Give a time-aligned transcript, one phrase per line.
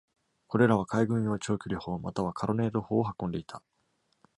[0.47, 3.61] これらは海軍用長距離砲またはカロネード砲を運んでいた